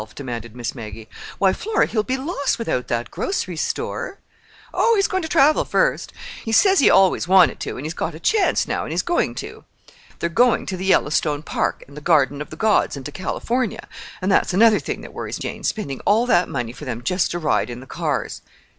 [0.15, 1.07] demanded Miss Maggie.
[1.37, 4.17] "Why, Flora, he'll be lost without that grocery store!"
[4.73, 6.11] "Oh, he's going to travel, first.
[6.43, 9.35] He says he always wanted to, and he's got a chance now, and he's going
[9.35, 9.63] to.
[10.17, 13.87] They're going to the Yellowstone Park and the Garden of the Gods and to California.
[14.23, 17.69] And that's another thing that worries Jane—spending all that money for them just to ride
[17.69, 18.41] in the cars."